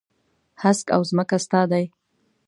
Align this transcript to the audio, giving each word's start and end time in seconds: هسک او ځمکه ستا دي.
هسک 0.61 0.87
او 0.95 1.01
ځمکه 1.09 1.37
ستا 1.45 1.61
دي. 1.71 1.85